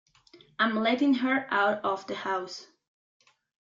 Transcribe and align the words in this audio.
I'm 0.57 0.77
letting 0.79 1.13
her 1.13 1.45
out 1.53 1.85
of 1.85 2.07
the 2.07 2.15
house. 2.15 2.65